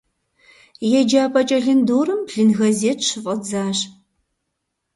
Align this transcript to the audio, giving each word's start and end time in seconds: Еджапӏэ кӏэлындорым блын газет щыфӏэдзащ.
Еджапӏэ 0.99 1.41
кӏэлындорым 1.49 2.21
блын 2.27 2.49
газет 2.59 2.99
щыфӏэдзащ. 3.07 3.79